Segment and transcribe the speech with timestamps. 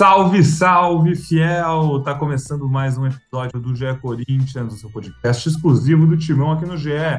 [0.00, 2.02] Salve, salve, fiel!
[2.02, 6.64] Tá começando mais um episódio do GE Corinthians, o seu podcast exclusivo do Timão aqui
[6.64, 7.18] no GE.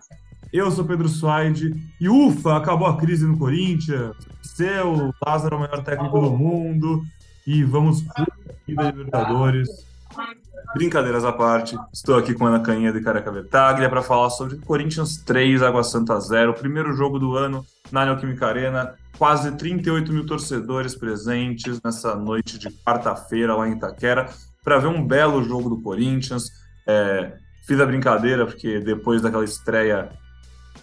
[0.51, 4.15] Eu sou Pedro Suaide e ufa, acabou a crise no Corinthians.
[4.41, 7.03] Seu Lázaro é o maior técnico do mundo
[7.45, 8.25] e vamos da
[8.67, 9.69] Libertadores.
[10.73, 15.17] Brincadeiras à parte, estou aqui com Ana Canheda e Careca Vertaglia para falar sobre Corinthians
[15.17, 20.95] 3, Água Santa 0, primeiro jogo do ano na Neoquímica Arena quase 38 mil torcedores
[20.95, 24.27] presentes nessa noite de quarta-feira lá em Itaquera
[24.63, 26.49] para ver um belo jogo do Corinthians.
[26.87, 27.33] É,
[27.67, 30.09] fiz a brincadeira porque depois daquela estreia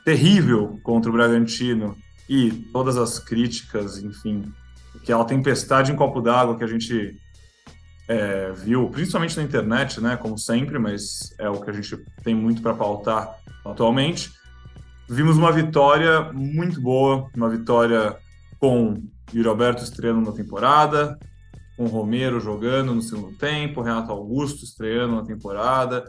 [0.04, 1.96] terrível contra o Bragantino
[2.28, 4.52] e todas as críticas, enfim,
[4.94, 7.18] aquela tempestade em copo d'água que a gente
[8.08, 12.34] é, viu, principalmente na internet, né, como sempre, mas é o que a gente tem
[12.34, 14.32] muito para pautar atualmente.
[15.08, 18.16] Vimos uma vitória muito boa, uma vitória
[18.58, 21.18] com Yuri Alberto estreando na temporada,
[21.76, 26.04] com Romero jogando no segundo tempo, Renato Augusto estreando na temporada,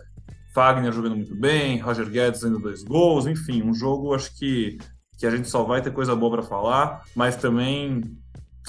[0.54, 4.78] Fagner jogando muito bem, Roger Guedes fazendo dois gols, enfim, um jogo acho que,
[5.18, 8.02] que a gente só vai ter coisa boa para falar, mas também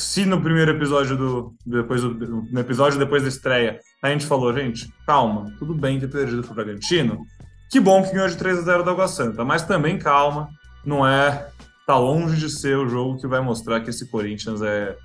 [0.00, 2.14] se no primeiro episódio do depois do,
[2.50, 6.54] no episódio depois da estreia a gente falou, gente, calma, tudo bem ter perdido pro
[6.54, 7.24] Bragantino,
[7.70, 10.48] que bom que ganhou de 3 a 0 da Água Santa, mas também calma,
[10.84, 11.48] não é
[11.86, 14.96] tá longe de ser o jogo que vai mostrar que esse Corinthians é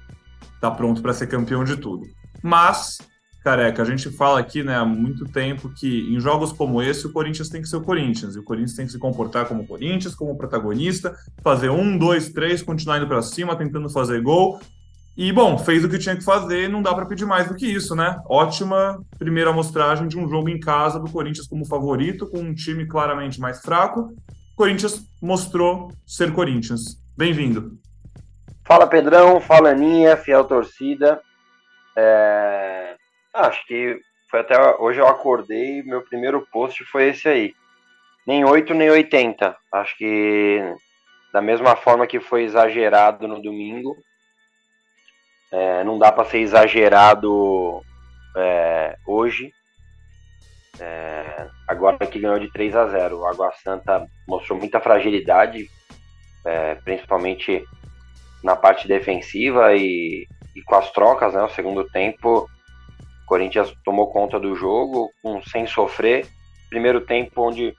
[0.61, 2.05] tá pronto para ser campeão de tudo.
[2.41, 2.99] Mas,
[3.43, 7.11] careca, a gente fala aqui, né, há muito tempo que em jogos como esse o
[7.11, 10.15] Corinthians tem que ser o Corinthians e o Corinthians tem que se comportar como Corinthians,
[10.15, 14.59] como protagonista, fazer um, dois, três, continuar indo para cima, tentando fazer gol.
[15.17, 17.65] E bom, fez o que tinha que fazer, não dá para pedir mais do que
[17.65, 18.19] isso, né?
[18.27, 22.85] Ótima primeira amostragem de um jogo em casa do Corinthians como favorito, com um time
[22.85, 24.13] claramente mais fraco
[24.55, 26.97] Corinthians mostrou ser Corinthians.
[27.17, 27.77] Bem-vindo.
[28.65, 31.21] Fala Pedrão, fala Aninha, fiel torcida.
[31.93, 32.95] É...
[33.33, 33.99] Acho que
[34.31, 37.53] foi até hoje eu acordei, meu primeiro post foi esse aí.
[38.25, 39.57] Nem 8 nem 80.
[39.73, 40.61] Acho que
[41.33, 43.93] da mesma forma que foi exagerado no domingo,
[45.51, 47.81] é, não dá para ser exagerado
[48.35, 49.51] é, hoje.
[50.79, 53.19] É, agora que ganhou de 3 a 0.
[53.19, 55.69] O Água Santa mostrou muita fragilidade,
[56.45, 57.63] é, principalmente
[58.43, 61.41] na parte defensiva e, e, com as trocas, né?
[61.43, 65.09] O segundo tempo, o Corinthians tomou conta do jogo
[65.51, 66.27] sem sofrer.
[66.69, 67.73] Primeiro tempo onde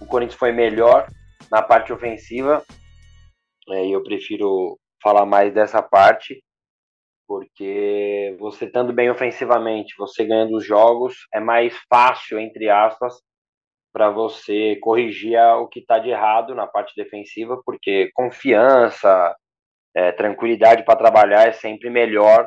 [0.00, 1.08] o Corinthians foi melhor
[1.50, 2.62] na parte ofensiva,
[3.70, 6.42] é, e eu prefiro falar mais dessa parte
[7.26, 13.14] porque você estando bem ofensivamente, você ganhando os jogos, é mais fácil, entre aspas,
[13.92, 19.34] para você corrigir o que está de errado na parte defensiva, porque confiança,
[19.94, 22.46] é, tranquilidade para trabalhar é sempre melhor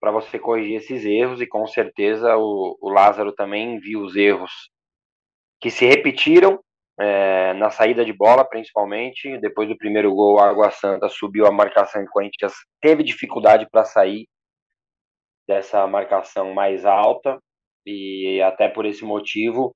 [0.00, 4.50] para você corrigir esses erros, e com certeza o, o Lázaro também viu os erros
[5.60, 6.58] que se repetiram
[7.02, 9.36] é, na saída de bola, principalmente.
[9.38, 13.68] Depois do primeiro gol, a Água Santa subiu a marcação e o Corinthians teve dificuldade
[13.70, 14.28] para sair
[15.46, 17.42] dessa marcação mais alta
[17.84, 19.74] e até por esse motivo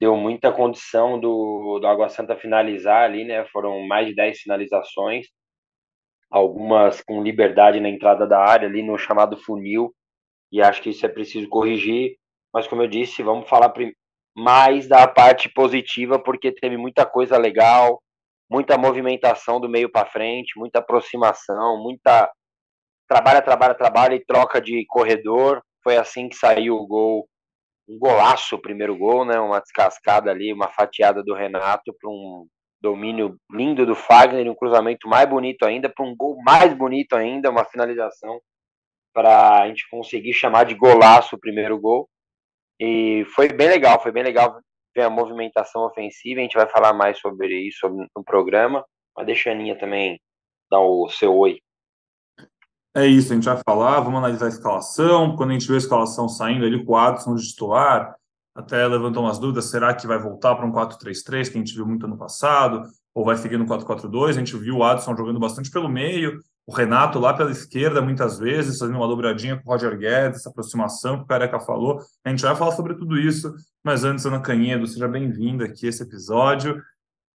[0.00, 3.44] deu muita condição do, do Água Santa finalizar ali, né?
[3.46, 5.26] Foram mais de 10 finalizações,
[6.30, 9.92] algumas com liberdade na entrada da área, ali no chamado funil,
[10.52, 12.16] e acho que isso é preciso corrigir.
[12.52, 13.72] Mas, como eu disse, vamos falar
[14.36, 18.02] mais da parte positiva, porque teve muita coisa legal,
[18.50, 22.30] muita movimentação do meio para frente, muita aproximação, muita
[23.08, 25.62] trabalha, trabalha, trabalha e troca de corredor.
[25.82, 27.28] Foi assim que saiu o gol,
[27.88, 29.38] um golaço, o primeiro gol, né?
[29.38, 32.46] Uma descascada ali, uma fatiada do Renato para um
[32.80, 37.50] domínio lindo do Fagner, um cruzamento mais bonito ainda, para um gol mais bonito ainda,
[37.50, 38.40] uma finalização
[39.14, 42.08] para a gente conseguir chamar de golaço o primeiro gol.
[42.80, 44.60] E foi bem legal, foi bem legal
[44.94, 46.40] ver a movimentação ofensiva.
[46.40, 48.84] A gente vai falar mais sobre isso no programa.
[49.16, 50.20] Mas deixa a Aninha também
[50.70, 51.60] dar o seu oi.
[52.94, 55.34] É isso, a gente vai falar, vamos analisar a escalação.
[55.36, 58.14] Quando a gente vê a escalação saindo ali o Adson de titular,
[58.54, 61.86] até levantou umas dúvidas: será que vai voltar para um 4-3-3, que a gente viu
[61.86, 62.82] muito ano passado,
[63.14, 64.30] ou vai seguir no 4-4-2?
[64.30, 68.38] A gente viu o Adson jogando bastante pelo meio, o Renato lá pela esquerda, muitas
[68.38, 72.00] vezes, fazendo uma dobradinha com o Roger Guedes, essa aproximação que o Careca falou.
[72.24, 75.88] A gente vai falar sobre tudo isso, mas antes, Ana Canhedo, seja bem-vinda aqui a
[75.88, 76.80] esse episódio.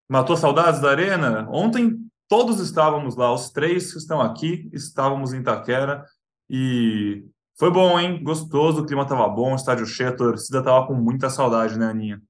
[0.09, 1.47] Matou saudades da Arena?
[1.51, 1.97] Ontem
[2.29, 6.05] todos estávamos lá, os três que estão aqui, estávamos em Itaquera
[6.49, 7.25] e
[7.59, 8.23] foi bom, hein?
[8.23, 11.87] Gostoso, o clima estava bom, o estádio cheio, a torcida estava com muita saudade, né,
[11.87, 12.21] Aninha?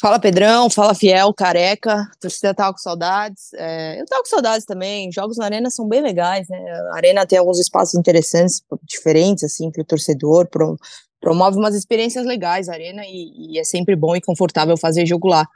[0.00, 3.52] Fala Pedrão, fala Fiel, Careca, torcida tava com saudades.
[3.52, 5.12] É, eu tava com saudades também.
[5.12, 6.58] Jogos na Arena são bem legais, né?
[6.92, 10.78] A Arena tem alguns espaços interessantes, diferentes, assim, para o torcedor, pro,
[11.20, 15.28] promove umas experiências legais a Arena e, e, é sempre bom e confortável fazer jogo
[15.28, 15.46] lá.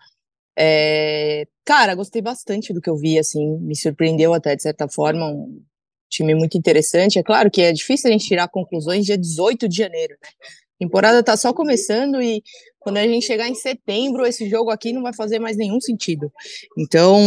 [0.58, 5.26] É, cara, gostei bastante do que eu vi, assim, me surpreendeu até de certa forma.
[5.26, 5.62] Um
[6.10, 7.18] time muito interessante.
[7.18, 10.28] É claro que é difícil a gente tirar conclusões dia 18 de janeiro, né?
[10.78, 12.42] Temporada tá só começando e
[12.80, 16.30] quando a gente chegar em setembro, esse jogo aqui não vai fazer mais nenhum sentido.
[16.76, 17.18] Então,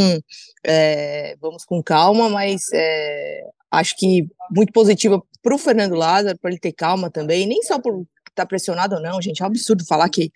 [0.65, 3.41] é, vamos com calma, mas é,
[3.71, 7.79] acho que muito positiva para o Fernando Lázaro, para ele ter calma também, nem só
[7.79, 9.41] por estar tá pressionado ou não, gente.
[9.41, 10.31] É um absurdo falar que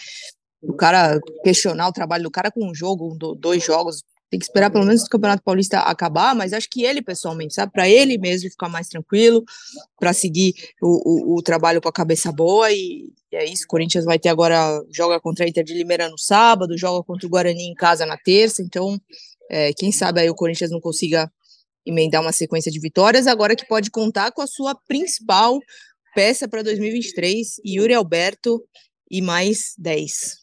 [0.62, 4.72] o cara questionar o trabalho do cara com um jogo, dois jogos, tem que esperar
[4.72, 8.50] pelo menos o Campeonato Paulista acabar, mas acho que ele pessoalmente, sabe, para ele mesmo
[8.50, 9.44] ficar mais tranquilo,
[10.00, 13.66] para seguir o, o, o, trabalho com a cabeça boa e, e, é isso.
[13.66, 17.28] O Corinthians vai ter agora joga contra a Inter de Limeira no sábado, joga contra
[17.28, 18.98] o Guarani em casa na terça, então
[19.50, 21.30] é, quem sabe aí o Corinthians não consiga
[21.86, 25.60] emendar uma sequência de vitórias, agora que pode contar com a sua principal
[26.16, 28.64] peça para 2023, Yuri Alberto
[29.10, 30.41] e mais 10.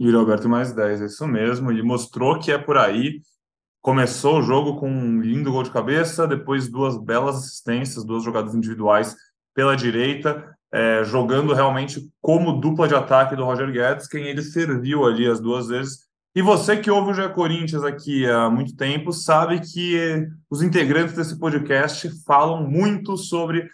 [0.00, 1.70] Yuri Alberto mais 10, é isso mesmo.
[1.70, 3.20] Ele mostrou que é por aí.
[3.80, 8.54] Começou o jogo com um lindo gol de cabeça, depois duas belas assistências, duas jogadas
[8.54, 9.16] individuais
[9.54, 15.04] pela direita, é, jogando realmente como dupla de ataque do Roger Guedes, quem ele serviu
[15.04, 16.08] ali as duas vezes.
[16.34, 21.14] E você que ouve o GE Corinthians aqui há muito tempo, sabe que os integrantes
[21.14, 23.68] desse podcast falam muito sobre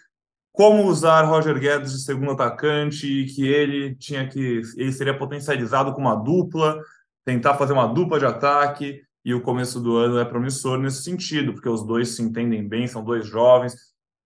[0.54, 5.92] como usar Roger Guedes de segundo atacante e que ele tinha que ele seria potencializado
[5.92, 6.80] com uma dupla,
[7.24, 11.54] tentar fazer uma dupla de ataque e o começo do ano é promissor nesse sentido,
[11.54, 13.74] porque os dois se entendem bem, são dois jovens,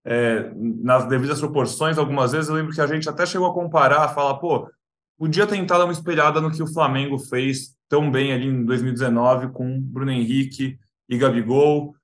[0.05, 4.09] é, nas devidas proporções, algumas vezes eu lembro que a gente até chegou a comparar,
[4.11, 4.71] falar, pô,
[5.17, 9.49] podia tentar dar uma espelhada no que o Flamengo fez tão bem ali em 2019
[9.49, 10.79] com Bruno Henrique
[11.09, 11.95] e Gabigol,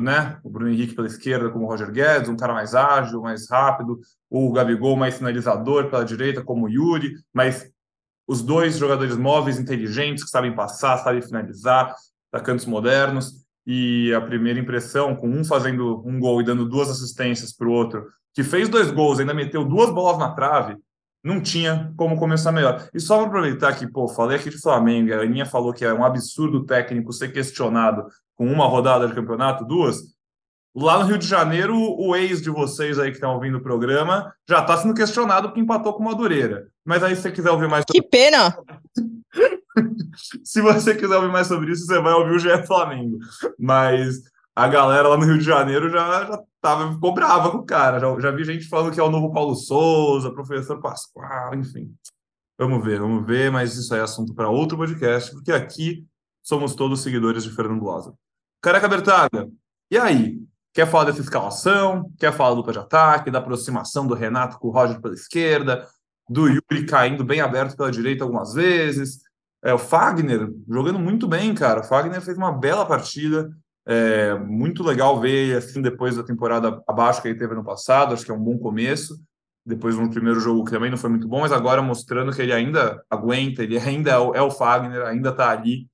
[0.00, 0.38] né?
[0.44, 3.98] O Bruno Henrique pela esquerda, como o Roger Guedes, um cara mais ágil, mais rápido,
[4.28, 7.70] o Gabigol mais finalizador pela direita, como o Yuri, mas
[8.26, 11.94] os dois jogadores móveis, inteligentes, que sabem passar, sabem finalizar,
[12.32, 13.44] atacantes modernos.
[13.66, 17.72] E a primeira impressão, com um fazendo um gol e dando duas assistências para o
[17.72, 20.76] outro, que fez dois gols, ainda meteu duas bolas na trave,
[21.22, 22.88] não tinha como começar melhor.
[22.94, 25.92] E só para aproveitar que, pô, falei aqui de Flamengo, a Aninha falou que é
[25.92, 29.98] um absurdo técnico ser questionado com uma rodada de campeonato, duas.
[30.74, 34.32] Lá no Rio de Janeiro, o ex de vocês aí que estão ouvindo o programa
[34.48, 36.68] já está sendo questionado porque empatou com Madureira.
[36.84, 38.00] Mas aí, se você quiser ouvir mais sobre...
[38.00, 38.56] Que pena!
[40.44, 43.18] se você quiser ouvir mais sobre isso, você vai ouvir o GE Flamengo.
[43.58, 44.22] Mas
[44.54, 47.98] a galera lá no Rio de Janeiro já, já tava, ficou brava com o cara.
[47.98, 51.94] Já, já vi gente falando que é o novo Paulo Souza, professor Pascoal, enfim.
[52.58, 56.06] Vamos ver, vamos ver, mas isso é assunto para outro podcast, porque aqui
[56.42, 58.16] somos todos seguidores de Fernando Lázaro.
[58.60, 59.48] Careca Bertaga,
[59.90, 60.38] e aí?
[60.72, 62.12] Quer falar dessa escalação?
[62.18, 65.86] Quer falar da dupla de ataque, da aproximação do Renato com o Roger pela esquerda,
[66.28, 69.20] do Yuri caindo bem aberto pela direita algumas vezes?
[69.62, 71.80] É, o Fagner jogando muito bem, cara.
[71.80, 73.50] O Fagner fez uma bela partida.
[73.92, 78.14] É muito legal ver assim depois da temporada abaixo que ele teve no passado.
[78.14, 79.20] Acho que é um bom começo.
[79.66, 82.52] Depois no primeiro jogo que também não foi muito bom, mas agora mostrando que ele
[82.52, 85.88] ainda aguenta, ele ainda é o, é o Fagner, ainda está ali.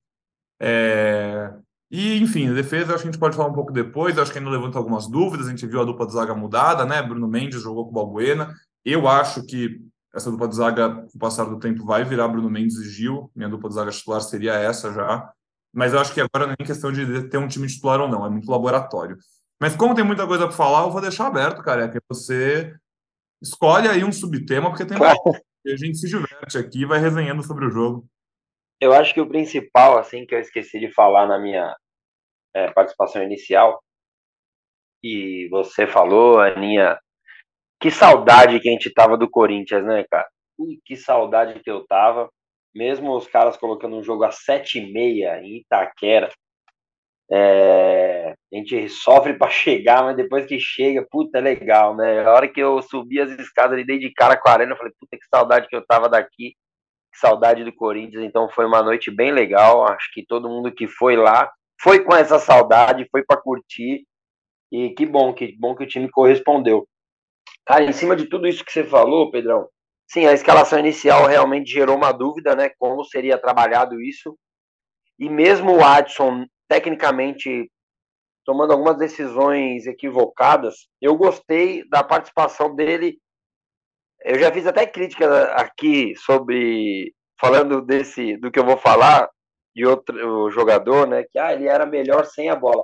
[0.59, 1.51] É,
[1.89, 4.37] e, enfim, a defesa acho que a gente pode falar um pouco depois, acho que
[4.37, 7.01] ainda levanta algumas dúvidas, a gente viu a dupla de zaga mudada, né?
[7.01, 8.53] Bruno Mendes jogou com o Balbuena.
[8.85, 9.81] Eu acho que
[10.13, 13.31] essa dupla de zaga, com o passar do tempo, vai virar Bruno Mendes e Gil.
[13.35, 15.31] Minha dupla de zaga titular seria essa já.
[15.77, 18.25] Mas eu acho que agora não é questão de ter um time titular ou não,
[18.25, 19.15] é muito laboratório.
[19.61, 21.85] Mas como tem muita coisa para falar, eu vou deixar aberto, cara.
[21.85, 22.75] É que você
[23.39, 25.15] escolhe aí um subtema, porque tem claro.
[25.67, 28.07] a gente se diverte aqui e vai resenhando sobre o jogo.
[28.81, 31.75] Eu acho que o principal, assim, que eu esqueci de falar na minha
[32.55, 33.79] é, participação inicial,
[35.03, 36.97] e você falou, Aninha,
[37.79, 40.27] que saudade que a gente tava do Corinthians, né, cara?
[40.57, 42.31] Ui, que saudade que eu tava.
[42.77, 46.29] Mesmo os caras colocando um jogo às sete e meia em Itaquera,
[47.29, 52.23] é, a gente sofre para chegar, mas depois que chega, puta, é legal, né?
[52.23, 54.77] A hora que eu subi as escadas ali, dei de cara com a arena, eu
[54.77, 56.53] falei, puta, que saudade que eu tava daqui
[57.19, 59.87] saudade do Corinthians, então foi uma noite bem legal.
[59.87, 64.05] Acho que todo mundo que foi lá foi com essa saudade, foi para curtir.
[64.71, 66.87] E que bom, que bom que o time correspondeu.
[67.65, 69.67] Cara, em cima de tudo isso que você falou, Pedrão,
[70.07, 72.69] sim, a escalação inicial realmente gerou uma dúvida, né?
[72.77, 74.37] Como seria trabalhado isso.
[75.19, 77.69] E mesmo o Adson, tecnicamente,
[78.45, 83.19] tomando algumas decisões equivocadas, eu gostei da participação dele
[84.23, 89.29] eu já fiz até crítica aqui sobre falando desse, do que eu vou falar,
[89.75, 91.23] de outro jogador, né?
[91.31, 92.83] Que ah, ele era melhor sem a bola.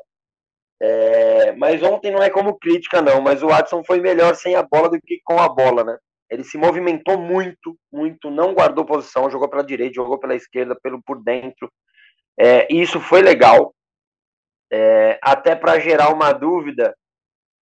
[0.81, 4.63] É, mas ontem não é como crítica, não, mas o Watson foi melhor sem a
[4.63, 5.97] bola do que com a bola, né?
[6.33, 11.01] Ele se movimentou muito, muito, não guardou posição, jogou pela direita, jogou pela esquerda, pelo
[11.03, 11.71] por dentro.
[12.39, 13.73] É, isso foi legal,
[14.71, 16.95] é, até para gerar uma dúvida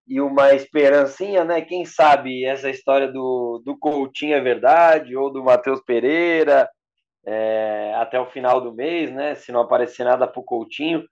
[0.06, 1.60] e uma esperancinha, né?
[1.60, 6.70] Quem sabe essa história do, do Coutinho é verdade, ou do Matheus Pereira,
[7.26, 9.34] é, até o final do mês, né?
[9.34, 11.04] Se não aparecer nada para o Coutinho.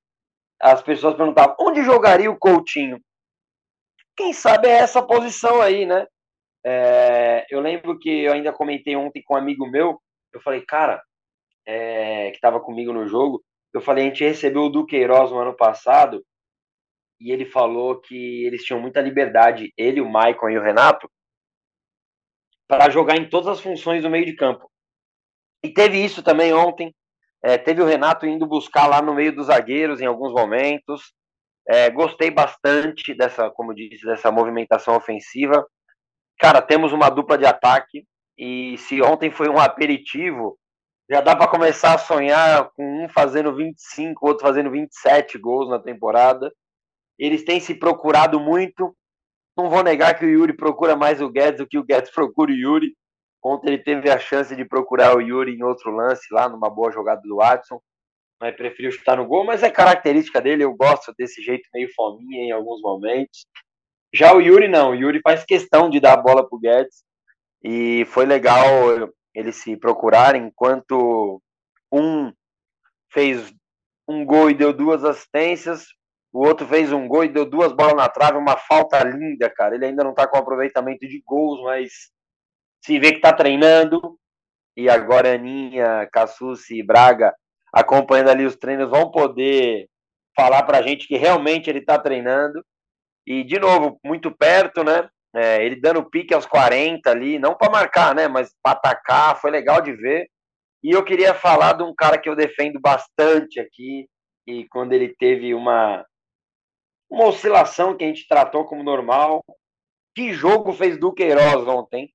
[0.61, 3.01] As pessoas perguntavam onde jogaria o Coutinho?
[4.17, 6.07] Quem sabe é essa posição aí, né?
[6.65, 10.01] É, eu lembro que eu ainda comentei ontem com um amigo meu,
[10.33, 11.03] eu falei, cara,
[11.67, 15.55] é, que estava comigo no jogo, eu falei, a gente recebeu o Duqueiroz no ano
[15.55, 16.25] passado
[17.21, 21.11] e ele falou que eles tinham muita liberdade, ele, o Maicon e o Renato,
[22.67, 24.71] para jogar em todas as funções do meio de campo.
[25.65, 26.95] E teve isso também ontem.
[27.43, 31.13] É, teve o Renato indo buscar lá no meio dos zagueiros em alguns momentos.
[31.67, 35.67] É, gostei bastante dessa, como disse, dessa movimentação ofensiva.
[36.39, 38.07] Cara, temos uma dupla de ataque
[38.39, 40.57] e se ontem foi um aperitivo,
[41.11, 45.81] já dá para começar a sonhar com um fazendo 25, outro fazendo 27 gols na
[45.81, 46.53] temporada.
[47.19, 48.95] Eles têm se procurado muito.
[49.57, 52.53] Não vou negar que o Yuri procura mais o Guedes do que o Guedes procura
[52.53, 52.95] o Yuri.
[53.43, 56.93] Ontem ele teve a chance de procurar o Yuri em outro lance lá, numa boa
[56.93, 57.81] jogada do Watson,
[58.41, 62.45] mas preferiu chutar no gol, mas é característica dele, eu gosto desse jeito meio fominha
[62.45, 63.47] em alguns momentos.
[64.13, 67.05] Já o Yuri não, o Yuri faz questão de dar a bola pro Guedes
[67.63, 68.63] e foi legal
[69.35, 71.41] eles se procurarem, enquanto
[71.93, 72.33] um
[73.13, 73.53] fez
[74.09, 75.87] um gol e deu duas assistências,
[76.33, 79.75] o outro fez um gol e deu duas bolas na trave, uma falta linda, cara.
[79.75, 82.11] Ele ainda não tá com aproveitamento de gols, mas
[82.85, 84.19] se vê que tá treinando.
[84.77, 87.35] E agora Aninha, Cassucci e Braga
[87.73, 89.89] acompanhando ali os treinos vão poder
[90.37, 92.65] falar pra gente que realmente ele tá treinando.
[93.29, 95.07] E, de novo, muito perto, né?
[95.37, 98.27] É, ele dando pique aos 40 ali, não para marcar, né?
[98.27, 100.27] Mas para atacar, foi legal de ver.
[100.83, 104.09] E eu queria falar de um cara que eu defendo bastante aqui,
[104.47, 106.07] e quando ele teve uma,
[107.11, 109.45] uma oscilação que a gente tratou como normal.
[110.15, 112.11] Que jogo fez Duqueiroz ontem?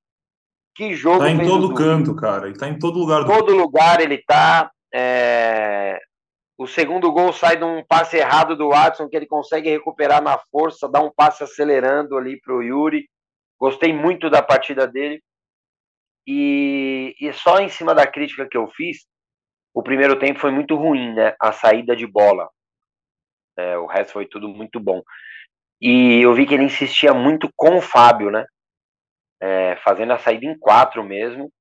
[0.75, 2.47] Que jogo Tá em todo canto, cara.
[2.47, 3.23] Ele tá em todo lugar.
[3.23, 3.27] Do...
[3.27, 4.71] Todo lugar ele tá.
[4.91, 5.99] É...
[6.57, 10.37] O segundo gol sai de um passe errado do Watson, que ele consegue recuperar na
[10.51, 13.09] força, dá um passe acelerando ali para o Yuri.
[13.59, 15.21] Gostei muito da partida dele.
[16.27, 19.05] E, e só em cima da crítica que eu fiz,
[19.73, 21.35] o primeiro tempo foi muito ruim, né?
[21.41, 22.47] A saída de bola.
[23.57, 25.01] É, o resto foi tudo muito bom.
[25.81, 28.45] E eu vi que ele insistia muito com o Fábio, né?
[29.41, 31.51] É, fazendo a saída em quatro mesmo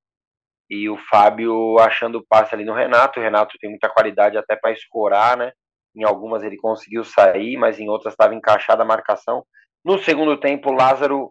[0.72, 3.20] e o Fábio achando o passe ali no Renato.
[3.20, 5.52] O Renato tem muita qualidade até para escorar, né?
[5.94, 9.44] Em algumas ele conseguiu sair, mas em outras estava encaixada a marcação.
[9.84, 11.30] No segundo tempo, o Lázaro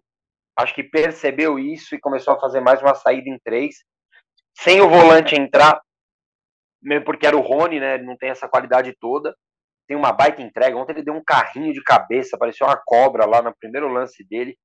[0.55, 3.77] acho que percebeu isso e começou a fazer mais uma saída em três,
[4.55, 5.81] sem o volante entrar,
[6.79, 7.95] mesmo porque era o Rony, né?
[7.95, 9.35] Ele não tem essa qualidade toda.
[9.87, 10.77] Tem uma baita entrega.
[10.77, 14.55] Ontem ele deu um carrinho de cabeça, parecia uma cobra lá no primeiro lance dele,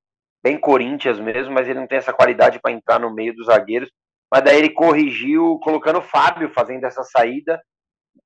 [0.44, 3.90] bem Corinthians mesmo, mas ele não tem essa qualidade para entrar no meio dos zagueiros
[4.32, 7.60] mas daí ele corrigiu colocando o Fábio fazendo essa saída,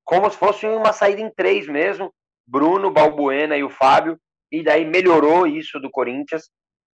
[0.03, 2.13] como se fosse uma saída em três mesmo,
[2.45, 4.17] Bruno, Balbuena e o Fábio,
[4.51, 6.49] e daí melhorou isso do Corinthians.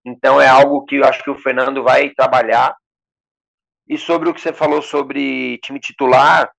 [0.05, 2.75] Então é algo que eu acho que o Fernando vai trabalhar.
[3.87, 6.51] E sobre o que você falou sobre time titular,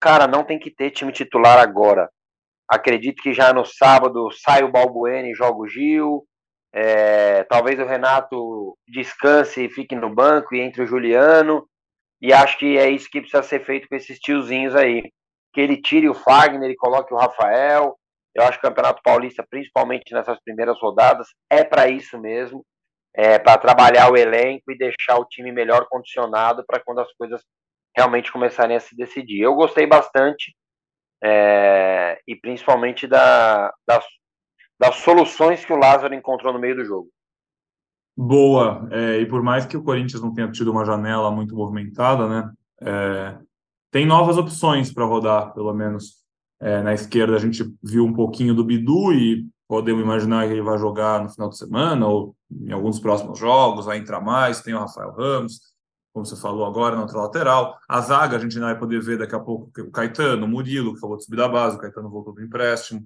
[0.00, 2.08] cara, não tem que ter time titular agora.
[2.68, 6.26] Acredito que já no sábado sai o Balbuena e joga o Gil.
[6.74, 11.68] É, talvez o Renato descanse e fique no banco e entre o Juliano.
[12.22, 15.02] E acho que é isso que precisa ser feito com esses tiozinhos aí.
[15.52, 17.98] Que ele tire o Fagner e coloque o Rafael.
[18.32, 22.64] Eu acho que o Campeonato Paulista, principalmente nessas primeiras rodadas, é para isso mesmo.
[23.14, 27.42] É para trabalhar o elenco e deixar o time melhor condicionado para quando as coisas
[27.94, 29.40] realmente começarem a se decidir.
[29.40, 30.54] Eu gostei bastante,
[31.22, 34.04] é, e principalmente da, das,
[34.78, 37.10] das soluções que o Lázaro encontrou no meio do jogo.
[38.16, 38.88] Boa.
[38.90, 42.52] É, e por mais que o Corinthians não tenha tido uma janela muito movimentada, né?
[42.80, 43.38] É,
[43.90, 46.22] tem novas opções para rodar, pelo menos.
[46.60, 50.62] É, na esquerda a gente viu um pouquinho do Bidu e podemos imaginar que ele
[50.62, 54.60] vai jogar no final de semana ou em alguns próximos jogos, vai entrar mais.
[54.60, 55.60] Tem o Rafael Ramos,
[56.12, 57.78] como você falou agora, na outra lateral.
[57.88, 60.98] A zaga a gente vai poder ver daqui a pouco o Caetano, o Murilo, que
[60.98, 63.02] acabou de subir da base, o Caetano voltou do empréstimo.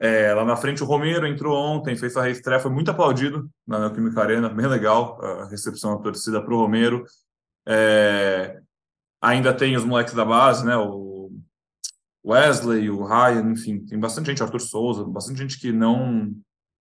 [0.00, 3.80] É, lá na frente, o Romero entrou ontem, fez a reestreia, foi muito aplaudido na
[3.80, 7.04] Neoquímica Arena, bem legal a recepção da torcida para o Romero.
[7.66, 8.60] É,
[9.20, 10.76] ainda tem os moleques da base, né?
[10.76, 11.32] O
[12.24, 16.32] Wesley, o Ryan, enfim, tem bastante gente, Arthur Souza, bastante gente que não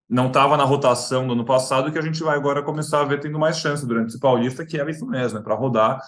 [0.09, 3.19] não estava na rotação do ano passado que a gente vai agora começar a ver
[3.19, 5.99] tendo mais chance durante esse Paulista, que era isso mesmo, né, para rodar.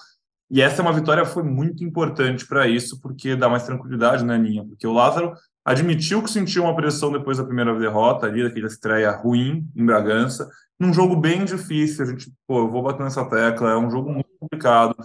[0.50, 4.38] E essa é uma vitória foi muito importante para isso, porque dá mais tranquilidade, né,
[4.38, 4.66] Ninha?
[4.66, 5.34] Porque o Lázaro
[5.70, 10.50] admitiu que sentiu uma pressão depois da primeira derrota ali, daquela estreia ruim em Bragança,
[10.80, 12.04] num jogo bem difícil.
[12.04, 14.96] A gente, pô, eu vou bater nessa tecla, é um jogo muito complicado.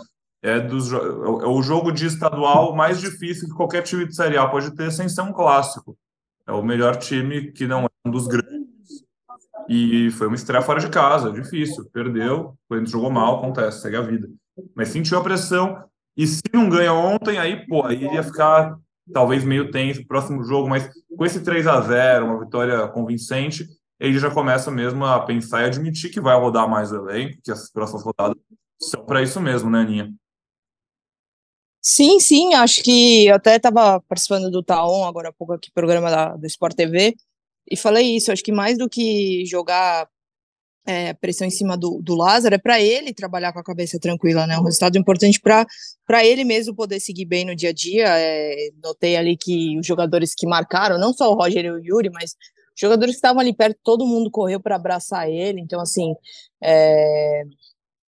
[0.43, 4.47] É, dos, é o jogo de estadual mais difícil que qualquer time de Série A
[4.47, 5.97] pode ter sem ser um clássico.
[6.47, 9.05] É o melhor time que não é um dos grandes.
[9.69, 11.91] E foi uma estreia fora de casa, difícil.
[11.93, 14.29] Perdeu, quando jogou mal, acontece, segue a vida.
[14.75, 15.85] Mas sentiu a pressão.
[16.17, 18.79] E se não ganha ontem, aí, pô, aí iria ficar
[19.13, 23.67] talvez meio tenso próximo jogo, mas com esse 3 a 0 uma vitória convincente,
[23.99, 27.51] ele já começa mesmo a pensar e admitir que vai rodar mais o elenco, que
[27.51, 28.37] as próximas rodadas
[28.81, 30.13] são para isso mesmo, né, Aninha?
[31.81, 36.11] Sim, sim, acho que eu até estava participando do Taon agora há pouco aqui, programa
[36.11, 37.15] da, do Sport TV,
[37.71, 40.09] e falei isso, acho que mais do que jogar
[40.87, 44.47] é, pressão em cima do, do Lázaro, é para ele trabalhar com a cabeça tranquila,
[44.47, 44.59] né?
[44.59, 48.07] Um resultado importante para ele mesmo poder seguir bem no dia a dia.
[48.09, 52.11] É, notei ali que os jogadores que marcaram, não só o Roger e o Yuri,
[52.11, 55.61] mas os jogadores que estavam ali perto, todo mundo correu para abraçar ele.
[55.61, 56.15] Então, assim,
[56.63, 57.45] é,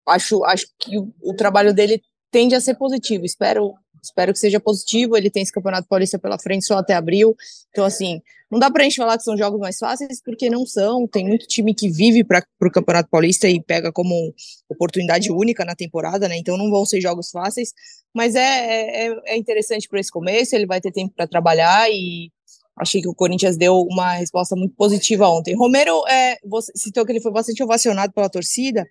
[0.06, 3.24] acho, acho que o, o trabalho dele tende a ser positivo.
[3.24, 3.74] Espero
[4.06, 5.16] Espero que seja positivo.
[5.16, 7.34] Ele tem esse Campeonato Paulista pela frente só até abril.
[7.70, 8.20] Então, assim,
[8.50, 11.06] não dá para a gente falar que são jogos mais fáceis, porque não são.
[11.06, 14.32] Tem muito time que vive para o Campeonato Paulista e pega como
[14.68, 16.36] oportunidade única na temporada, né?
[16.36, 17.72] Então, não vão ser jogos fáceis.
[18.14, 20.54] Mas é, é, é interessante para esse começo.
[20.54, 22.30] Ele vai ter tempo para trabalhar e
[22.76, 25.56] achei que o Corinthians deu uma resposta muito positiva ontem.
[25.56, 26.36] Romero é,
[26.74, 28.86] citou que ele foi bastante ovacionado pela torcida.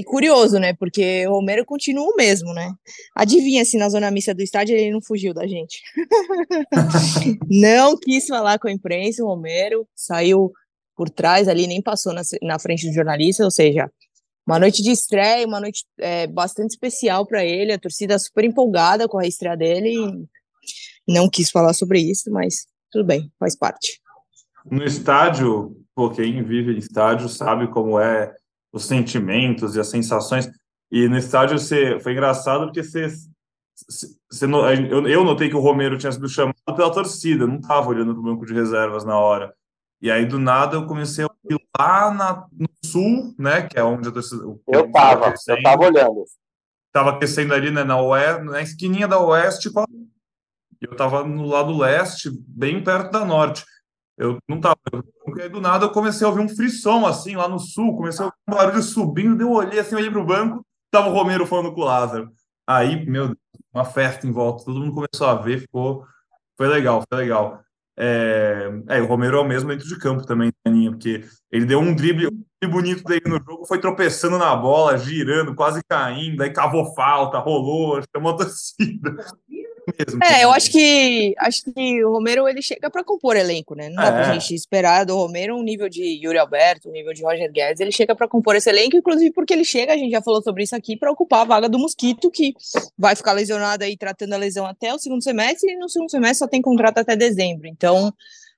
[0.00, 0.72] E curioso, né?
[0.72, 2.72] Porque o Romero continua o mesmo, né?
[3.14, 5.82] Adivinha se na zona mista do estádio ele não fugiu da gente.
[7.46, 10.50] não quis falar com a imprensa, o Romero saiu
[10.96, 13.90] por trás ali, nem passou na, na frente do jornalista, ou seja,
[14.46, 19.06] uma noite de estreia, uma noite é, bastante especial para ele, a torcida super empolgada
[19.06, 19.96] com a estreia dele.
[21.06, 24.00] não quis falar sobre isso, mas tudo bem, faz parte.
[24.64, 28.34] No estádio, pô, quem vive em estádio sabe como é
[28.72, 30.50] os sentimentos e as sensações.
[30.90, 33.08] E no estádio você, foi engraçado porque você,
[34.28, 34.46] você,
[34.90, 38.20] eu, eu notei que o Romero tinha sido chamado pela torcida, não estava olhando para
[38.20, 39.54] o banco de reservas na hora.
[40.02, 43.84] E aí, do nada, eu comecei a ir lá na, no sul, né, que é
[43.84, 44.42] onde a torcida...
[44.42, 46.24] Eu estava, eu estava olhando.
[46.86, 49.70] Estava aquecendo ali né, na, oeste, na esquininha da oeste,
[50.80, 53.64] eu estava no lado leste, bem perto da norte.
[54.20, 54.76] Eu não estava
[55.24, 58.26] porque do nada eu comecei a ouvir um frisson assim lá no sul, comecei a
[58.26, 61.80] ouvir um barulho subindo, eu olhei assim, olhei pro banco, tava o Romero falando com
[61.80, 62.30] o Lázaro.
[62.66, 63.38] Aí, meu Deus,
[63.72, 66.04] uma festa em volta, todo mundo começou a ver, ficou.
[66.54, 67.62] Foi legal, foi legal.
[67.96, 71.80] É, é o Romero é o mesmo dentro de campo também, Aninha, porque ele deu
[71.80, 76.42] um drible, um drible bonito dele no jogo, foi tropeçando na bola, girando, quase caindo,
[76.42, 79.16] aí cavou falta, rolou, chamou a torcida
[79.98, 80.24] mesmo.
[80.24, 83.88] É, eu acho que acho que o Romero ele chega para compor elenco, né?
[83.88, 84.12] Não dá é.
[84.12, 87.80] pra gente esperar do Romero um nível de Yuri Alberto, um nível de Roger Guedes.
[87.80, 90.62] Ele chega para compor esse elenco, inclusive porque ele chega, a gente já falou sobre
[90.62, 92.54] isso aqui, para ocupar a vaga do Mosquito, que
[92.98, 96.38] vai ficar lesionado aí tratando a lesão até o segundo semestre, e no segundo semestre
[96.38, 97.66] só tem contrato até dezembro.
[97.66, 98.12] Então,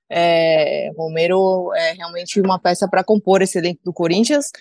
[0.09, 4.51] é, Romero é realmente uma peça para compor esse elenco do Corinthians.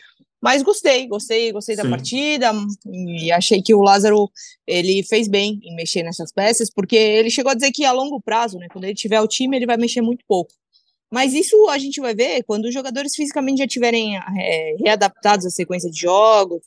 [0.42, 1.90] Mas gostei, gostei, gostei da Sim.
[1.90, 2.52] partida
[2.84, 4.28] e achei que o Lázaro
[4.66, 8.20] ele fez bem em mexer nessas peças, porque ele chegou a dizer que a longo
[8.20, 10.52] prazo, né, quando ele tiver o time, ele vai mexer muito pouco.
[11.12, 15.50] Mas isso a gente vai ver quando os jogadores fisicamente já tiverem é, readaptados à
[15.50, 16.62] sequência de jogos,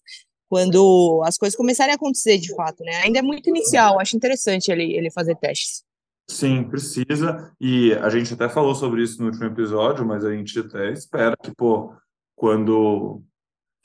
[0.48, 2.98] quando as coisas começarem a acontecer de fato, né?
[3.04, 5.84] Ainda é muito inicial, acho interessante ele, ele fazer testes.
[6.30, 7.52] Sim, precisa.
[7.60, 11.36] E a gente até falou sobre isso no último episódio, mas a gente até espera
[11.36, 11.94] que, pô,
[12.36, 13.22] quando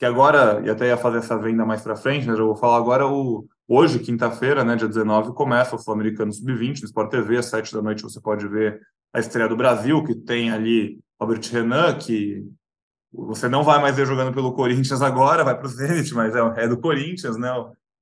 [0.01, 2.77] que agora, e até ia fazer essa venda mais para frente, mas eu vou falar
[2.77, 7.45] agora, o, hoje, quinta-feira, né, dia 19, começa o Sul-Americano Sub-20 no Sport TV, às
[7.45, 8.81] 7 da noite você pode ver
[9.13, 12.43] a estreia do Brasil, que tem ali Robert Renan, que
[13.13, 16.63] você não vai mais ver jogando pelo Corinthians agora, vai para o Zenit, mas é,
[16.63, 17.51] é, do Corinthians, né,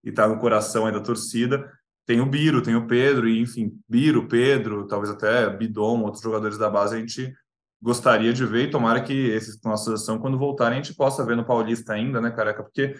[0.01, 1.69] e está no coração aí da torcida.
[2.05, 6.57] Tem o Biro, tem o Pedro, e enfim, Biro, Pedro, talvez até Bidon, outros jogadores
[6.57, 7.35] da base, a gente
[7.81, 11.25] gostaria de ver e tomara que esses com a seleção, quando voltarem, a gente possa
[11.25, 12.63] ver no Paulista ainda, né, careca?
[12.63, 12.95] Porque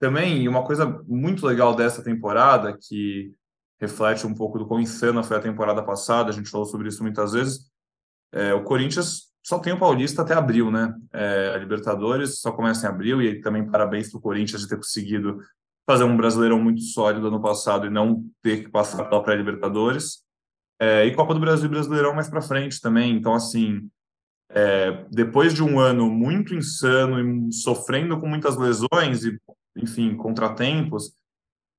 [0.00, 3.32] também uma coisa muito legal dessa temporada, que
[3.80, 7.02] reflete um pouco do quão insana foi a temporada passada, a gente falou sobre isso
[7.02, 7.70] muitas vezes,
[8.32, 10.94] é, o Corinthians só tem o Paulista até abril, né?
[11.12, 14.76] É, a Libertadores só começa em abril, e também parabéns para o Corinthians de ter
[14.76, 15.40] conseguido
[15.84, 20.22] fazer um brasileirão muito sólido ano passado e não ter que passar pela pré-Libertadores.
[20.80, 23.16] É, e Copa do Brasil e Brasileirão mais para frente também.
[23.16, 23.90] Então, assim,
[24.54, 29.38] é, depois de um ano muito insano e sofrendo com muitas lesões e,
[29.76, 31.14] enfim, contratempos,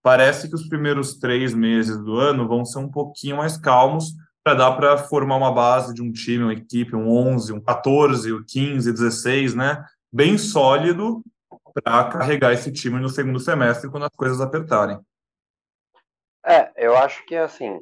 [0.01, 4.55] parece que os primeiros três meses do ano vão ser um pouquinho mais calmos para
[4.55, 8.43] dar para formar uma base de um time, uma equipe, um 11, um 14, um
[8.43, 9.85] 15, 16, né?
[10.11, 11.23] Bem sólido
[11.73, 14.99] para carregar esse time no segundo semestre quando as coisas apertarem.
[16.45, 17.79] É, eu acho que assim,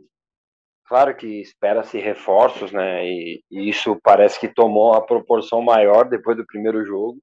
[0.91, 3.07] claro que espera-se reforços, né?
[3.07, 7.17] E, e, isso parece que tomou a proporção maior depois do primeiro jogo.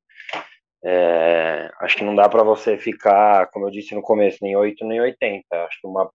[0.82, 4.86] É, acho que não dá para você ficar, como eu disse no começo, nem 8
[4.86, 5.44] nem 80.
[5.52, 6.10] Acho que uma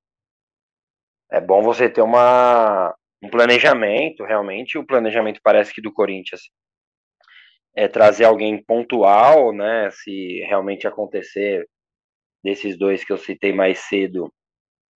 [1.31, 4.79] é bom você ter uma um planejamento, realmente.
[4.79, 6.41] O planejamento parece que do Corinthians
[7.75, 9.91] é trazer alguém pontual, né?
[9.91, 11.67] Se realmente acontecer
[12.43, 14.33] desses dois que eu citei mais cedo,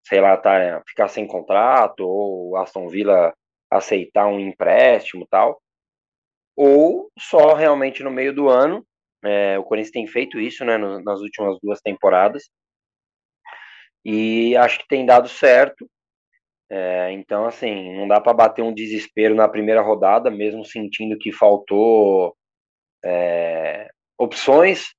[0.07, 3.33] sei lá, tá, ficar sem contrato, ou Aston Villa
[3.69, 5.61] aceitar um empréstimo tal,
[6.55, 8.85] ou só realmente no meio do ano.
[9.23, 12.49] É, o Corinthians tem feito isso né, no, nas últimas duas temporadas.
[14.05, 15.89] E acho que tem dado certo.
[16.69, 21.31] É, então, assim, não dá para bater um desespero na primeira rodada, mesmo sentindo que
[21.31, 22.35] faltou
[23.03, 24.93] é, opções,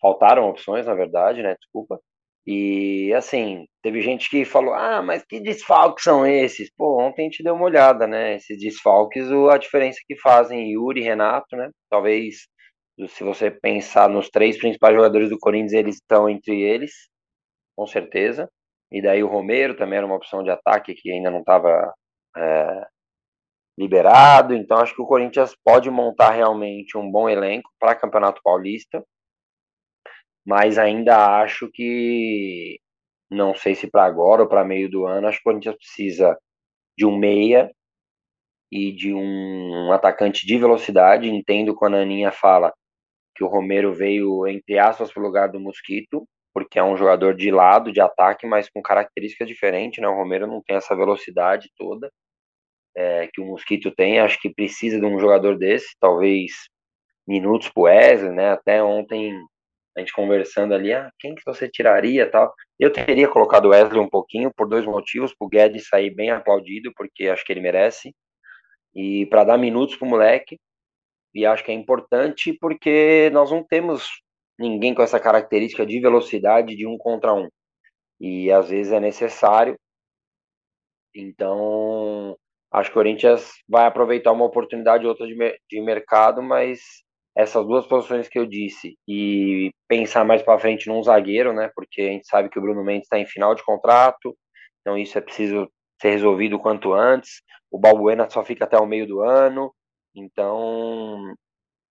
[0.00, 1.56] faltaram opções, na verdade, né?
[1.58, 2.00] Desculpa.
[2.46, 6.70] E assim, teve gente que falou: ah, mas que desfalques são esses?
[6.76, 8.36] Pô, ontem a gente deu uma olhada, né?
[8.36, 11.70] Esses desfalques, a diferença que fazem Yuri e Renato, né?
[11.90, 12.46] Talvez,
[13.08, 16.92] se você pensar nos três principais jogadores do Corinthians, eles estão entre eles,
[17.76, 18.48] com certeza.
[18.92, 21.92] E daí o Romero também era uma opção de ataque que ainda não estava
[22.36, 22.86] é,
[23.78, 24.54] liberado.
[24.54, 29.02] Então acho que o Corinthians pode montar realmente um bom elenco para Campeonato Paulista,
[30.44, 32.80] mas ainda acho que
[33.30, 36.36] não sei se para agora ou para meio do ano, acho que o Corinthians precisa
[36.98, 37.70] de um meia
[38.70, 41.28] e de um atacante de velocidade.
[41.28, 42.72] Entendo quando a Aninha fala
[43.34, 47.34] que o Romero veio, entre aspas, para o lugar do Mosquito, porque é um jogador
[47.34, 50.08] de lado, de ataque, mas com características diferentes, né?
[50.08, 52.10] O Romero não tem essa velocidade toda
[52.96, 54.20] é, que o Mosquito tem.
[54.20, 56.52] Acho que precisa de um jogador desse, talvez
[57.26, 58.50] minutos pro Wesley, né?
[58.52, 59.32] Até ontem
[59.96, 62.54] a gente conversando ali, ah, quem que você tiraria tal.
[62.78, 66.92] Eu teria colocado o Wesley um pouquinho por dois motivos, pro Guedes sair bem aplaudido,
[66.96, 68.14] porque acho que ele merece,
[68.94, 70.58] e para dar minutos pro moleque.
[71.34, 74.08] E acho que é importante porque nós não temos
[74.58, 77.48] ninguém com essa característica de velocidade de um contra um.
[78.20, 79.78] E às vezes é necessário.
[81.14, 82.36] Então,
[82.72, 85.34] Acho que o Corinthians vai aproveitar uma oportunidade outra de,
[85.68, 86.80] de mercado, mas
[87.40, 91.70] essas duas posições que eu disse e pensar mais para frente num zagueiro, né?
[91.74, 94.36] Porque a gente sabe que o Bruno Mendes está em final de contrato,
[94.80, 95.68] então isso é preciso
[96.00, 97.42] ser resolvido o quanto antes.
[97.70, 99.72] O Balbuena só fica até o meio do ano,
[100.14, 101.34] então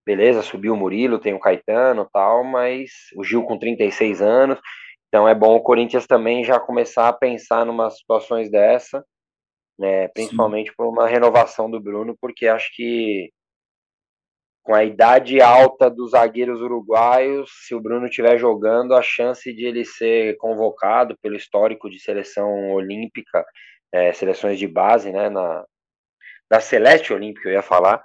[0.05, 4.59] beleza, subiu o Murilo, tem o Caetano tal, mas o Gil com 36 anos,
[5.07, 9.03] então é bom o Corinthians também já começar a pensar numa situações dessa
[9.79, 10.09] né?
[10.09, 10.75] Principalmente Sim.
[10.77, 13.31] por uma renovação do Bruno, porque acho que
[14.63, 19.65] com a idade alta dos zagueiros uruguaios, se o Bruno estiver jogando, a chance de
[19.65, 23.43] ele ser convocado pelo histórico de seleção olímpica,
[23.91, 25.65] é, seleções de base, né, na,
[26.49, 28.03] da Celeste Olímpica, eu ia falar.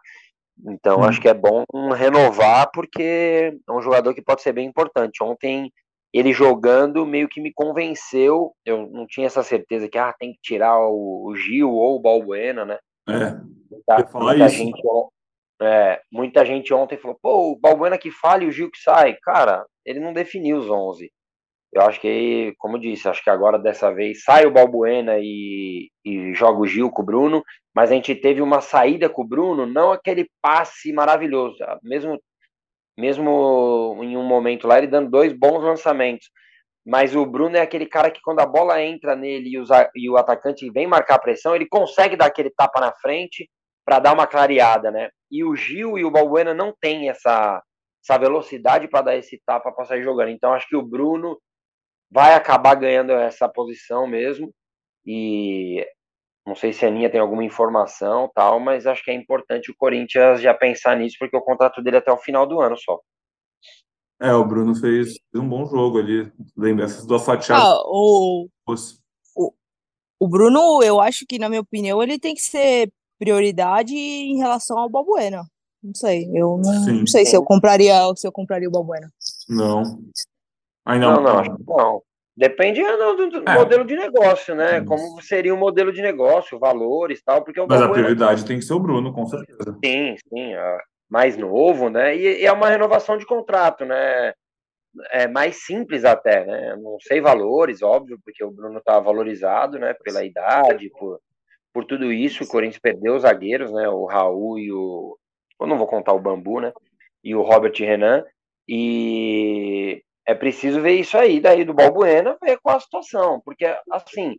[0.67, 1.05] Então, hum.
[1.05, 1.65] acho que é bom
[1.95, 5.23] renovar, porque é um jogador que pode ser bem importante.
[5.23, 5.71] Ontem
[6.15, 8.55] ele jogando meio que me convenceu.
[8.65, 12.01] Eu não tinha essa certeza que ah, tem que tirar o, o Gil ou o
[12.01, 12.79] Balbuena, né?
[13.09, 13.33] É.
[13.69, 14.81] Muita, muita gente,
[15.63, 19.17] é, muita gente ontem falou: pô, o Balbuena que fala e o Gil que sai.
[19.23, 21.11] Cara, ele não definiu os 11.
[21.73, 25.91] Eu acho que, como eu disse, acho que agora dessa vez sai o Balbuena e,
[26.05, 27.43] e joga o Gil com o Bruno,
[27.75, 32.19] mas a gente teve uma saída com o Bruno, não aquele passe maravilhoso, mesmo
[32.97, 36.31] mesmo em um momento lá, ele dando dois bons lançamentos.
[36.87, 39.63] Mas o Bruno é aquele cara que quando a bola entra nele e,
[39.97, 43.49] e o atacante vem marcar a pressão, ele consegue dar aquele tapa na frente
[43.85, 45.11] para dar uma clareada, né?
[45.35, 47.61] E o Gil e o Balbuena não tem essa,
[48.05, 50.29] essa velocidade para dar esse tapa para sair jogando.
[50.29, 51.37] Então acho que o Bruno
[52.09, 54.55] vai acabar ganhando essa posição mesmo.
[55.05, 55.85] E
[56.47, 59.77] não sei se a Aninha tem alguma informação tal, mas acho que é importante o
[59.77, 63.01] Corinthians já pensar nisso, porque o contrato dele é até o final do ano só.
[64.23, 66.33] É, o Bruno fez um bom jogo ali.
[66.57, 67.65] Lembra essas duas fatiadas.
[67.65, 68.49] Ah, o,
[69.37, 69.53] o,
[70.21, 74.79] o Bruno, eu acho que, na minha opinião, ele tem que ser prioridade em relação
[74.79, 75.45] ao Balbuena.
[75.83, 79.11] Não sei, eu não, não sei se eu compraria se eu compraria o Balbuena.
[79.49, 79.83] Não.
[80.87, 82.03] Ainda não, não, não.
[82.37, 83.55] Depende do, do é.
[83.55, 84.81] modelo de negócio, né?
[84.81, 84.87] Sim.
[84.87, 88.59] Como seria o um modelo de negócio, valores tal, porque o Mas a prioridade tem
[88.59, 89.79] que ser o Bruno, com certeza.
[89.85, 90.53] Sim, sim.
[91.09, 92.17] Mais novo, né?
[92.17, 94.33] E, e, é uma renovação de contrato, né?
[95.11, 96.77] É mais simples até, né?
[96.77, 99.95] Não sei valores, óbvio, porque o Bruno tá valorizado, né?
[100.03, 101.21] Pela idade, por,
[101.75, 102.45] por tudo isso.
[102.45, 103.89] O Corinthians perdeu os zagueiros, né?
[103.89, 105.19] O Raul e o.
[105.61, 106.73] Eu não vou contar o Bambu, né?
[107.23, 108.25] E o Robert Renan.
[108.69, 114.39] E é preciso ver isso aí, daí do Balbuena, ver qual a situação, porque, assim,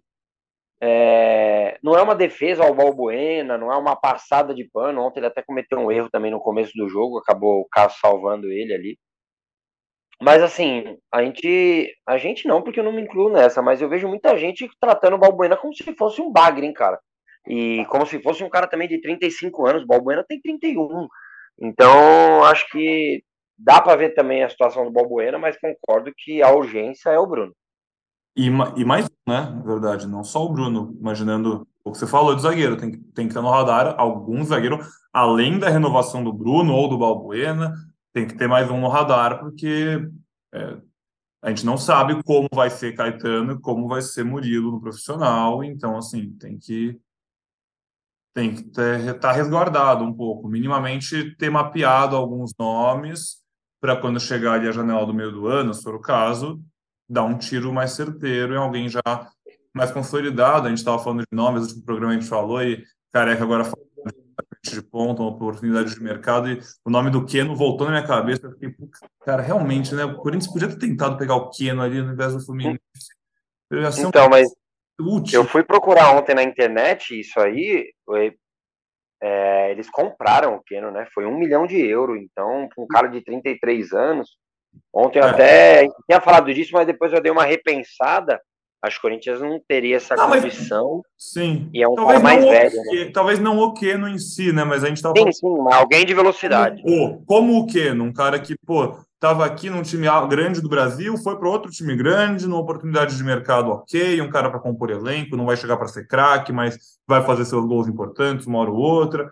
[0.82, 5.02] é, não é uma defesa ao Balbuena, não é uma passada de pano.
[5.02, 8.52] Ontem ele até cometeu um erro também no começo do jogo, acabou o caso salvando
[8.52, 9.00] ele ali.
[10.22, 11.94] Mas assim, a gente.
[12.08, 15.16] A gente não, porque eu não me incluo nessa, mas eu vejo muita gente tratando
[15.16, 17.00] o Balbuena como se fosse um bagre, hein, cara.
[17.48, 19.86] E como se fosse um cara também de 35 anos.
[19.86, 21.08] Balbuena tem 31.
[21.60, 23.24] Então, acho que
[23.58, 27.28] Dá para ver também a situação do Balbuena, mas concordo que a urgência é o
[27.28, 27.54] Bruno.
[28.36, 29.62] E, e mais, né?
[29.66, 33.34] Verdade, não só o Bruno, imaginando o que você falou de zagueiro, tem, tem que
[33.34, 34.80] ter no radar algum zagueiro,
[35.14, 37.74] além da renovação do Bruno ou do Balbuena,
[38.12, 40.06] tem que ter mais um no radar, porque
[40.54, 40.78] é,
[41.42, 45.98] a gente não sabe como vai ser Caetano como vai ser Murilo no profissional, então,
[45.98, 47.00] assim, tem que
[48.36, 53.38] tem que estar tá resguardado um pouco, minimamente ter mapeado alguns nomes
[53.80, 56.62] para quando chegar ali a janela do meio do ano, se for o caso,
[57.10, 59.02] dar um tiro mais certeiro em alguém já
[59.74, 60.68] mais consolidado.
[60.68, 63.64] A gente estava falando de nomes, no último programa a gente falou, e Careca agora
[63.64, 63.86] falou
[64.62, 68.48] de ponta, uma oportunidade de mercado, e o nome do Keno voltou na minha cabeça.
[68.48, 68.76] Eu fiquei,
[69.24, 70.04] cara, realmente, né?
[70.04, 72.80] O Corinthians podia ter tentado pegar o Keno ali no invés do Fluminense.
[74.00, 74.30] Então, um...
[74.30, 74.48] mas
[75.00, 75.42] útil.
[75.42, 77.92] eu fui procurar ontem na internet isso aí,
[79.22, 81.08] é, eles compraram o Keno, né?
[81.14, 82.22] Foi um milhão de euros.
[82.22, 84.30] Então, um cara de 33 anos.
[84.94, 85.30] Ontem eu é.
[85.30, 88.40] até tinha falado disso, mas depois eu dei uma repensada.
[88.84, 91.02] Acho que o Corinthians não teria essa não, condição.
[91.18, 91.70] sim.
[91.74, 92.84] E é um talvez cara mais velho.
[92.84, 93.12] Né?
[93.12, 94.64] Talvez não o Keno em si, né?
[94.64, 95.70] Mas a gente tava sim, falando...
[95.70, 96.84] sim, alguém de velocidade.
[96.84, 101.18] Como, como o Keno, um cara que, pô, estava aqui num time grande do Brasil,
[101.18, 105.36] foi para outro time grande, numa oportunidade de mercado ok, um cara para compor elenco,
[105.36, 108.78] não vai chegar para ser craque, mas vai fazer seus gols importantes uma hora ou
[108.78, 109.32] outra.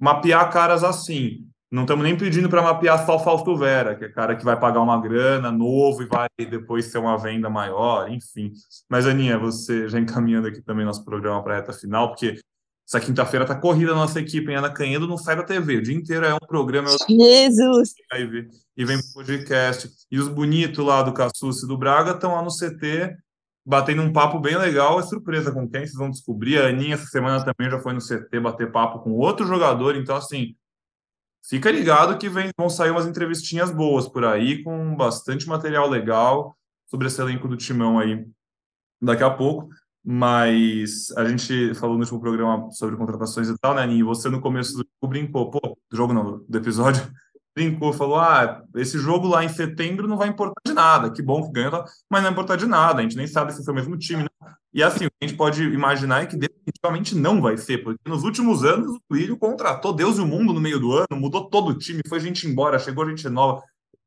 [0.00, 1.46] Mapear caras assim.
[1.70, 4.58] Não estamos nem pedindo para mapear só o Fausto Vera, que é cara que vai
[4.58, 8.52] pagar uma grana novo e vai depois ser uma venda maior, enfim.
[8.88, 12.40] Mas, Aninha, você já encaminhando aqui também nosso programa para a reta final, porque
[12.88, 15.76] essa quinta-feira tá corrida a nossa equipe, em Ana Canhedo não sai da TV.
[15.76, 16.88] O dia inteiro é um programa.
[17.06, 17.92] Jesus!
[18.74, 19.90] E vem pro podcast.
[20.10, 23.14] E os bonitos lá do Cassucci e do Braga estão lá no CT,
[23.62, 24.98] batendo um papo bem legal.
[24.98, 26.62] É surpresa com quem vocês vão descobrir.
[26.62, 29.94] A Aninha, essa semana, também já foi no CT bater papo com outro jogador.
[29.94, 30.56] Então, assim,
[31.46, 36.56] fica ligado que vem, vão sair umas entrevistinhas boas por aí, com bastante material legal
[36.86, 38.26] sobre esse elenco do Timão aí
[38.98, 39.68] daqui a pouco
[40.10, 44.06] mas a gente falou no último programa sobre contratações e tal, né, Aninha?
[44.06, 47.02] Você no começo do jogo brincou, pô, do jogo não, do episódio,
[47.54, 51.42] brincou, falou: ah, esse jogo lá em setembro não vai importar de nada, que bom
[51.42, 51.70] que ganha,
[52.08, 54.22] mas não vai importar de nada, a gente nem sabe se é o mesmo time.
[54.22, 54.28] Né?
[54.72, 58.00] E assim, o que a gente pode imaginar é que definitivamente não vai ser, porque
[58.08, 61.50] nos últimos anos o Coelho contratou Deus e o mundo no meio do ano, mudou
[61.50, 63.60] todo o time, foi gente embora, chegou gente nova.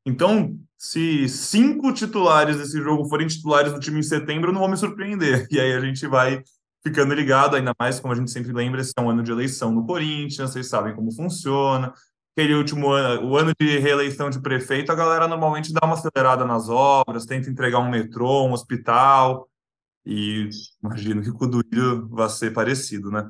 [0.04, 4.68] Então, se cinco titulares desse jogo forem titulares do time em setembro, eu não vou
[4.68, 5.46] me surpreender.
[5.52, 6.42] E aí a gente vai
[6.82, 9.70] ficando ligado, ainda mais como a gente sempre lembra, esse é um ano de eleição
[9.70, 11.92] no Corinthians, vocês sabem como funciona.
[12.36, 16.44] Aquele último ano, o ano de reeleição de prefeito, a galera normalmente dá uma acelerada
[16.44, 19.48] nas obras, tenta entregar um metrô, um hospital,
[20.04, 20.48] e
[20.82, 23.28] imagino que com o do vai ser parecido, né?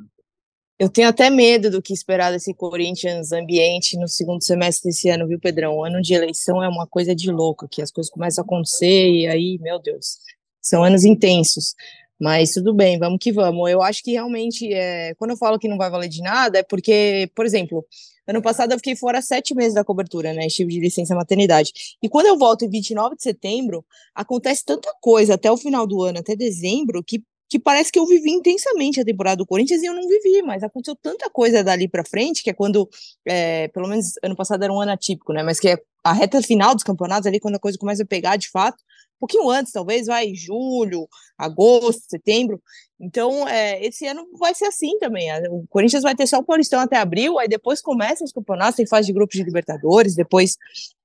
[0.82, 5.28] Eu tenho até medo do que esperar desse Corinthians ambiente no segundo semestre desse ano,
[5.28, 5.76] viu, Pedrão?
[5.76, 9.08] O ano de eleição é uma coisa de louco, que as coisas começam a acontecer
[9.08, 10.18] e aí, meu Deus,
[10.60, 11.76] são anos intensos.
[12.20, 13.70] Mas tudo bem, vamos que vamos.
[13.70, 16.62] Eu acho que realmente, é, quando eu falo que não vai valer de nada, é
[16.64, 17.86] porque, por exemplo,
[18.26, 20.48] ano passado eu fiquei fora sete meses da cobertura, né?
[20.48, 21.72] Estive de licença maternidade.
[22.02, 26.02] E quando eu volto em 29 de setembro, acontece tanta coisa até o final do
[26.02, 29.84] ano, até dezembro, que que parece que eu vivi intensamente a temporada do Corinthians e
[29.84, 32.88] eu não vivi, mas aconteceu tanta coisa dali para frente, que é quando,
[33.26, 35.42] é, pelo menos ano passado era um ano atípico, né?
[35.42, 38.36] Mas que é a reta final dos campeonatos ali, quando a coisa começa a pegar
[38.36, 38.78] de fato,
[39.16, 42.58] um pouquinho antes, talvez, vai julho, agosto, setembro.
[42.98, 45.28] Então, é, esse ano vai ser assim também.
[45.50, 48.86] O Corinthians vai ter só o Paulistão até abril, aí depois começam os campeonatos, tem
[48.86, 50.56] fase de grupos de Libertadores, depois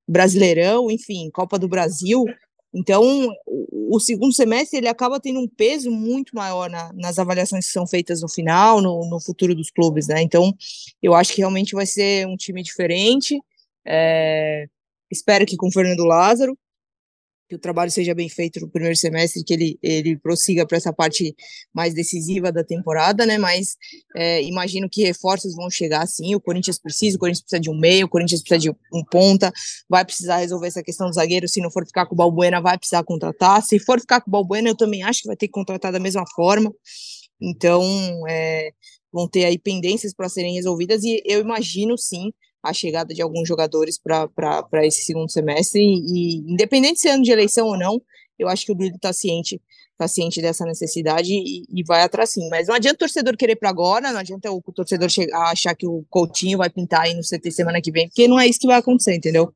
[0.08, 2.24] Brasileirão, enfim, Copa do Brasil.
[2.73, 7.71] Então, o, segundo semestre ele acaba tendo um peso muito maior na, nas avaliações que
[7.71, 10.21] são feitas no final, no, no, futuro dos clubes, né?
[10.21, 10.53] Então,
[11.01, 13.41] eu acho que realmente vai ser um time diferente.
[13.86, 14.67] É,
[15.10, 16.58] espero que com o Fernando Lázaro.
[17.48, 20.92] Que o trabalho seja bem feito no primeiro semestre, que ele, ele prossiga para essa
[20.92, 21.36] parte
[21.74, 23.38] mais decisiva da temporada, né?
[23.38, 23.78] Mas
[24.16, 26.36] é, imagino que reforços vão chegar sim.
[26.36, 29.52] O Corinthians precisa, o Corinthians precisa de um meio, o Corinthians precisa de um ponta,
[29.90, 31.48] vai precisar resolver essa questão do zagueiro.
[31.48, 33.64] Se não for ficar com o Balbuena, vai precisar contratar.
[33.64, 36.00] Se for ficar com o Balbuena, eu também acho que vai ter que contratar da
[36.00, 36.74] mesma forma.
[37.40, 37.84] Então,
[38.28, 38.72] é,
[39.12, 42.32] vão ter aí pendências para serem resolvidas e eu imagino sim
[42.63, 47.24] a chegada de alguns jogadores para esse segundo semestre e, e, independente se é ano
[47.24, 48.02] de eleição ou não,
[48.38, 49.62] eu acho que o Dudu está ciente
[49.98, 52.48] tá ciente dessa necessidade e, e, vai atrás sim.
[52.50, 55.88] Mas não adianta o torcedor querer para agora, não adianta o torcedor chegar, achar que
[55.88, 58.67] o Coutinho vai pintar aí no CT semana que vem, porque não é isso que
[58.67, 59.52] vai acontecer, entendeu?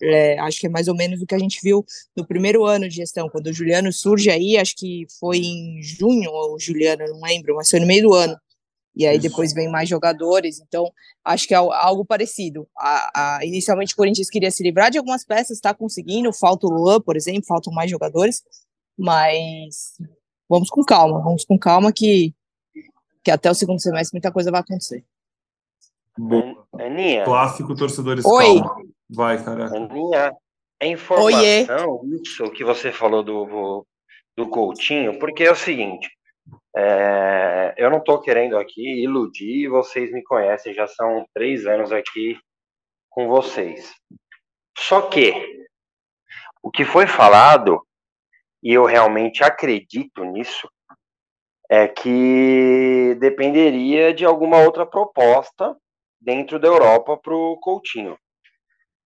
[0.00, 1.84] É, acho que é mais ou menos o que a gente viu
[2.16, 6.30] no primeiro ano de gestão, quando o Juliano surge aí, acho que foi em junho,
[6.30, 8.36] ou Juliano, não lembro, mas foi no meio do ano
[8.98, 10.92] e aí depois vem mais jogadores, então
[11.24, 12.66] acho que é algo parecido.
[12.76, 16.70] A, a, inicialmente o Corinthians queria se livrar de algumas peças, está conseguindo, falta o
[16.70, 18.42] Luan, por exemplo, faltam mais jogadores,
[18.98, 19.96] mas
[20.48, 22.34] vamos com calma, vamos com calma que,
[23.22, 25.04] que até o segundo semestre muita coisa vai acontecer.
[26.18, 27.24] Bom, Aninha.
[27.24, 28.60] Clássico torcedores Oi.
[28.60, 28.82] calma.
[29.08, 29.66] Vai, cara.
[29.76, 30.32] Aninha,
[30.80, 32.20] é informação Oiê.
[32.20, 33.86] isso que você falou do,
[34.36, 36.10] do Coutinho, porque é o seguinte,
[36.80, 42.38] é, eu não estou querendo aqui iludir, vocês me conhecem, já são três anos aqui
[43.10, 43.92] com vocês.
[44.78, 45.32] Só que
[46.62, 47.84] o que foi falado,
[48.62, 50.70] e eu realmente acredito nisso,
[51.68, 55.76] é que dependeria de alguma outra proposta
[56.20, 58.16] dentro da Europa para o Coutinho.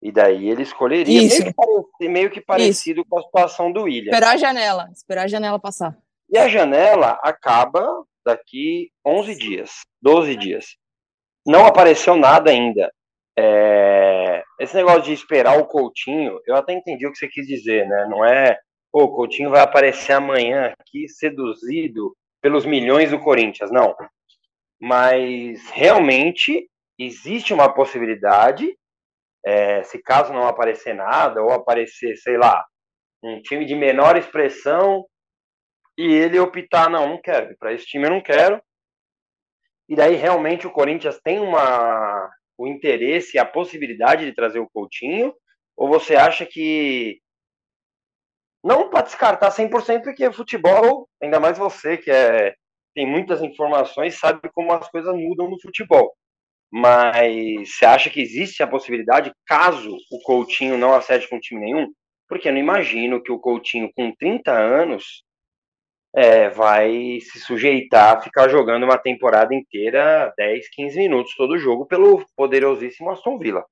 [0.02, 4.10] E daí ele escolheria meio que, parecido, meio que parecido com a situação do William.
[4.10, 5.96] Esperar a janela, esperar a janela passar.
[6.32, 7.86] E a janela acaba
[8.24, 10.64] daqui 11 dias, 12 dias.
[11.46, 12.90] Não apareceu nada ainda.
[13.38, 14.42] É...
[14.58, 18.06] Esse negócio de esperar o Coutinho, eu até entendi o que você quis dizer, né?
[18.08, 18.58] Não é,
[18.90, 23.94] o Coutinho vai aparecer amanhã aqui seduzido pelos milhões do Corinthians, não.
[24.80, 26.66] Mas realmente
[26.98, 28.74] existe uma possibilidade,
[29.44, 32.64] é, se caso não aparecer nada, ou aparecer, sei lá,
[33.22, 35.04] um time de menor expressão
[36.02, 38.60] e ele optar, não, não quero, para esse time eu não quero.
[39.88, 44.70] E daí realmente o Corinthians tem uma o interesse e a possibilidade de trazer o
[44.70, 45.34] Coutinho?
[45.76, 47.18] Ou você acha que
[48.62, 52.54] não para descartar 100% porque futebol, ainda mais você que é
[52.94, 56.14] tem muitas informações, sabe como as coisas mudam no futebol.
[56.70, 61.92] Mas você acha que existe a possibilidade, caso o Coutinho não acerte com time nenhum?
[62.28, 65.24] Porque eu não imagino que o Coutinho, com 30 anos,
[66.14, 71.86] é, vai se sujeitar a ficar jogando uma temporada inteira 10, 15 minutos todo jogo
[71.86, 73.64] pelo poderosíssimo Aston Villa.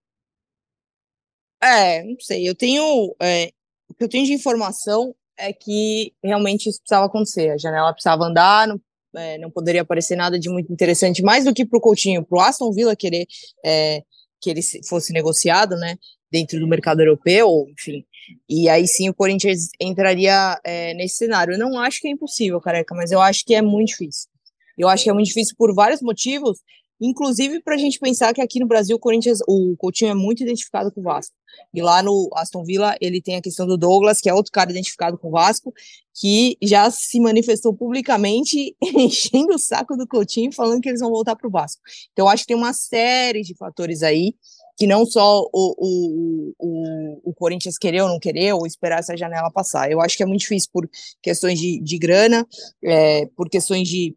[1.62, 3.14] É, não sei, eu tenho.
[3.20, 3.50] É,
[3.88, 7.50] o que eu tenho de informação é que realmente isso precisava acontecer.
[7.50, 8.80] A janela precisava andar, não,
[9.16, 12.38] é, não poderia aparecer nada de muito interessante, mais do que para o Coutinho, para
[12.38, 13.26] o Aston Villa querer
[13.64, 14.02] é,
[14.40, 15.96] que ele fosse negociado, né?
[16.30, 18.04] Dentro do mercado europeu, enfim,
[18.48, 21.54] e aí sim o Corinthians entraria é, nesse cenário.
[21.54, 24.28] Eu não acho que é impossível, careca, mas eu acho que é muito difícil.
[24.76, 26.60] Eu acho que é muito difícil por vários motivos,
[27.00, 30.42] inclusive para a gente pensar que aqui no Brasil o Corinthians, o Coutinho é muito
[30.42, 31.34] identificado com o Vasco.
[31.74, 34.70] E lá no Aston Villa ele tem a questão do Douglas, que é outro cara
[34.70, 35.72] identificado com o Vasco,
[36.14, 41.36] que já se manifestou publicamente enchendo o saco do Coutinho, falando que eles vão voltar
[41.36, 41.80] para o Vasco.
[42.12, 44.34] Então eu acho que tem uma série de fatores aí
[44.80, 49.14] que não só o, o, o, o, Corinthians querer ou não querer, ou esperar essa
[49.14, 49.92] janela passar.
[49.92, 50.88] Eu acho que é muito difícil por
[51.22, 52.46] questões de, de grana,
[52.82, 54.16] é, por questões de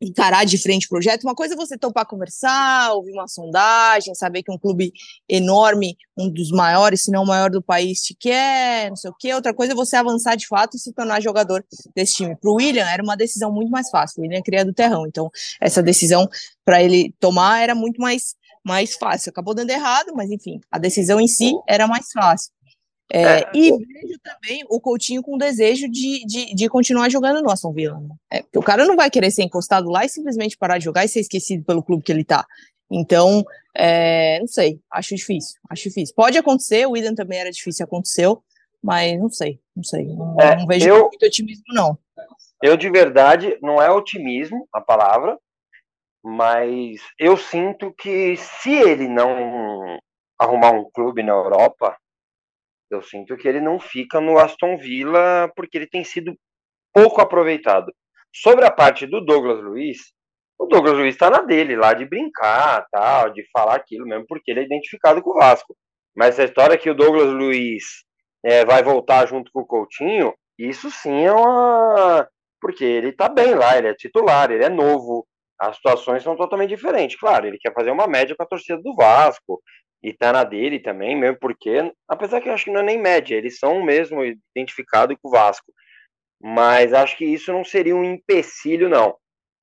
[0.00, 1.24] encarar de frente o projeto.
[1.24, 4.92] Uma coisa é você topar conversar, ouvir uma sondagem, saber que um clube
[5.28, 9.14] enorme, um dos maiores, se não o maior do país, te quer, não sei o
[9.18, 9.34] quê.
[9.34, 12.36] Outra coisa é você avançar de fato e se tornar jogador desse time.
[12.36, 14.20] Para o William era uma decisão muito mais fácil.
[14.20, 15.28] O William é criado do terrão, então
[15.60, 16.28] essa decisão
[16.64, 19.30] para ele tomar era muito mais mais fácil.
[19.30, 22.52] Acabou dando errado, mas enfim, a decisão em si era mais fácil.
[23.14, 27.50] É, é, e vejo também o Coutinho com desejo de, de, de continuar jogando no
[27.50, 28.00] Aston Villa.
[28.00, 28.16] Né?
[28.32, 31.08] É, o cara não vai querer ser encostado lá e simplesmente parar de jogar e
[31.08, 32.46] ser esquecido pelo clube que ele tá.
[32.90, 33.44] Então,
[33.74, 36.14] é, não sei, acho difícil, acho difícil.
[36.14, 38.42] Pode acontecer, o William também era difícil, aconteceu,
[38.82, 40.06] mas não sei, não sei.
[40.06, 41.98] Não, é, não vejo eu, muito otimismo, não.
[42.62, 45.38] Eu, de verdade, não é otimismo a palavra,
[46.22, 49.98] mas eu sinto que se ele não
[50.38, 51.96] arrumar um clube na Europa,
[52.90, 56.34] eu sinto que ele não fica no Aston Villa porque ele tem sido
[56.92, 57.92] pouco aproveitado.
[58.34, 59.98] Sobre a parte do Douglas Luiz,
[60.58, 64.50] o Douglas Luiz está na dele lá de brincar, tal, de falar aquilo mesmo, porque
[64.50, 65.76] ele é identificado com o Vasco.
[66.14, 67.84] Mas essa história que o Douglas Luiz
[68.44, 72.28] é, vai voltar junto com o Coutinho, isso sim é uma.
[72.60, 75.26] Porque ele tá bem lá, ele é titular, ele é novo,
[75.62, 77.16] as situações são totalmente diferentes.
[77.16, 79.62] Claro, ele quer fazer uma média com a torcida do Vasco,
[80.02, 82.98] e tá na dele também, mesmo porque, apesar que eu acho que não é nem
[82.98, 84.20] média, eles são mesmo
[84.54, 85.72] identificados com o Vasco.
[86.40, 89.16] Mas acho que isso não seria um empecilho, não.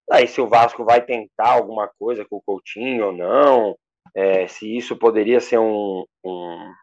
[0.09, 3.75] Aí se o Vasco vai tentar alguma coisa com o Coutinho ou não,
[4.15, 6.73] é, se isso poderia ser um, um,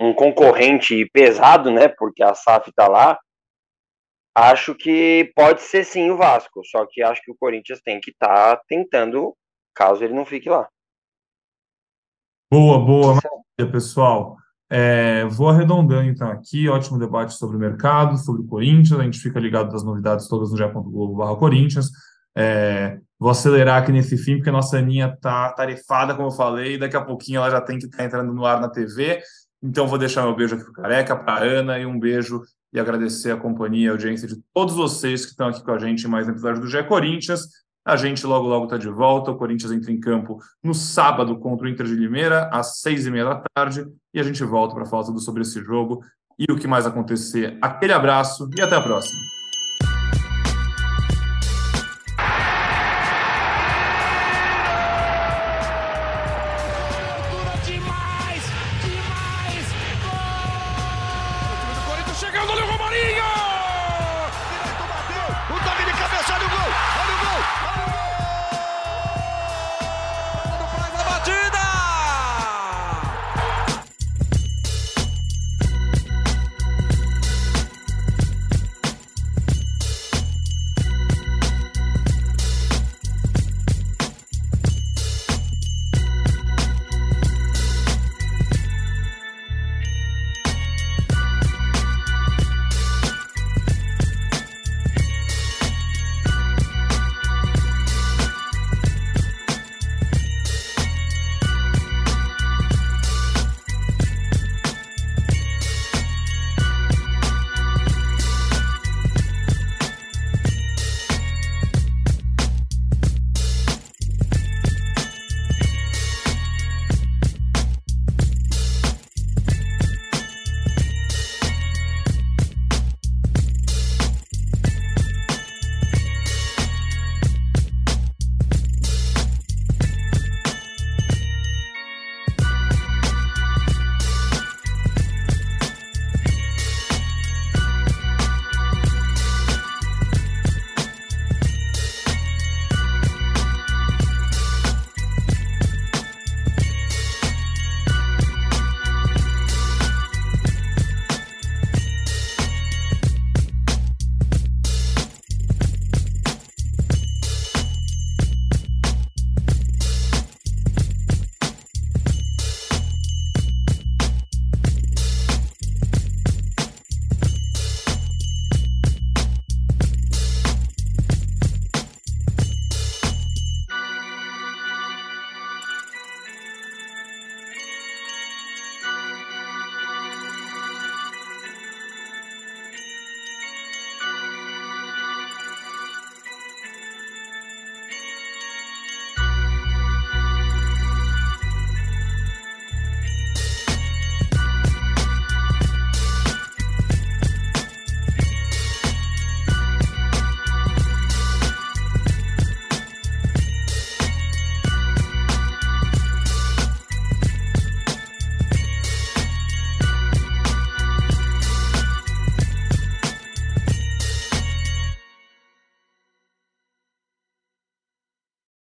[0.00, 1.86] um, concorrente pesado, né?
[1.86, 3.18] Porque a SAF tá lá.
[4.34, 8.10] Acho que pode ser sim o Vasco, só que acho que o Corinthians tem que
[8.10, 9.36] estar tá tentando,
[9.74, 10.68] caso ele não fique lá.
[12.52, 14.36] Boa, boa, maravilha, pessoal.
[14.72, 19.18] É, vou arredondando então aqui, ótimo debate sobre o mercado, sobre o Corinthians, a gente
[19.18, 21.90] fica ligado das novidades todas no ge.globo Corinthians.
[22.36, 26.74] É, vou acelerar aqui nesse fim, porque a nossa Aninha tá tarefada, como eu falei,
[26.74, 29.20] e daqui a pouquinho ela já tem que estar tá entrando no ar na TV.
[29.60, 32.40] Então vou deixar meu beijo aqui para Careca, para Ana, e um beijo
[32.72, 35.78] e agradecer a companhia e a audiência de todos vocês que estão aqui com a
[35.78, 37.48] gente em mais um episódio do GE Corinthians.
[37.84, 39.30] A gente logo, logo está de volta.
[39.30, 43.10] O Corinthians entra em campo no sábado contra o Inter de Limeira, às seis e
[43.10, 43.86] meia da tarde.
[44.14, 46.02] E a gente volta para falar tudo sobre esse jogo
[46.38, 47.58] e o que mais acontecer.
[47.60, 49.39] Aquele abraço e até a próxima.